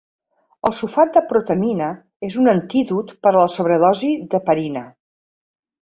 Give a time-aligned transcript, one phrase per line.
[0.69, 1.91] El sulfat de protamina
[2.29, 4.89] és un antídot per a la sobredosi d'heparina.